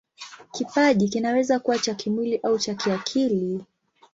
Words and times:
Kipaji 0.51 1.09
kinaweza 1.09 1.59
kuwa 1.59 1.79
cha 1.79 1.93
kimwili 1.95 2.39
au 2.43 2.59
cha 2.59 2.75
kiakili. 2.75 3.65